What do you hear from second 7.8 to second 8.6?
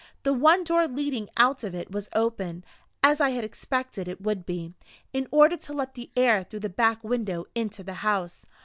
the house.